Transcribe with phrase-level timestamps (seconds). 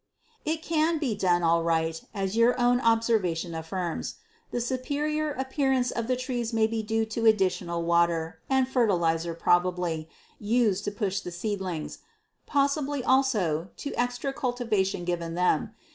[0.45, 4.15] It can be done all right, as your own observation affirms.
[4.49, 9.35] The superior appearance of the trees may be due to the additional water, and fertilizer
[9.35, 10.09] probably,
[10.39, 11.99] used to push the seedlings;
[12.47, 15.75] possibly also to extra cultivation given them.